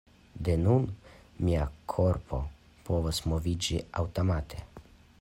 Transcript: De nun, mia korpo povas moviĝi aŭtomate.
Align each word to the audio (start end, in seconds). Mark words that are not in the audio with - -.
De 0.45 0.53
nun, 0.61 0.87
mia 1.49 1.67
korpo 1.95 2.41
povas 2.91 3.23
moviĝi 3.33 3.81
aŭtomate. 4.03 4.69